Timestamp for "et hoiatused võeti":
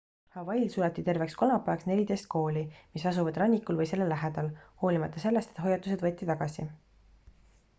5.55-6.29